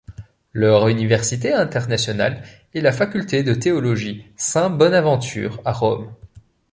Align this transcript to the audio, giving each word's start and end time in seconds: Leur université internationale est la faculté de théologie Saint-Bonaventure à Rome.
Leur 0.51 0.87
université 0.87 1.53
internationale 1.53 2.41
est 2.73 2.81
la 2.81 2.91
faculté 2.91 3.43
de 3.43 3.53
théologie 3.53 4.25
Saint-Bonaventure 4.35 5.61
à 5.63 5.73
Rome. 5.73 6.11